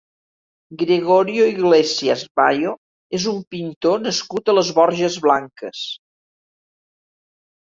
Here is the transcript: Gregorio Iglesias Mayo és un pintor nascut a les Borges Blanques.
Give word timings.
Gregorio 0.81 1.49
Iglesias 1.49 2.23
Mayo 2.41 2.71
és 3.19 3.27
un 3.33 3.37
pintor 3.57 4.01
nascut 4.07 4.49
a 4.49 4.57
les 4.59 4.73
Borges 4.79 5.19
Blanques. 5.27 5.85